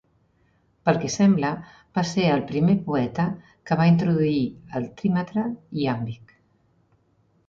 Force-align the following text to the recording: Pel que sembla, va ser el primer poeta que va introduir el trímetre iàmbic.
Pel 0.87 0.95
que 1.01 1.09
sembla, 1.15 1.49
va 1.97 2.03
ser 2.11 2.23
el 2.35 2.41
primer 2.51 2.75
poeta 2.87 3.25
que 3.69 3.77
va 3.81 3.87
introduir 3.91 4.39
el 4.79 4.87
trímetre 5.03 5.45
iàmbic. 5.83 6.35